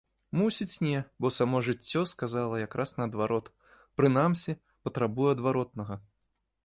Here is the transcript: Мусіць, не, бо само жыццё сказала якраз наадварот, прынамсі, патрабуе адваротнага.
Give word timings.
Мусіць, 0.37 0.75
не, 0.85 1.01
бо 1.25 1.29
само 1.35 1.59
жыццё 1.67 2.01
сказала 2.13 2.61
якраз 2.65 2.93
наадварот, 3.01 3.51
прынамсі, 4.01 4.59
патрабуе 4.89 5.29
адваротнага. 5.37 6.01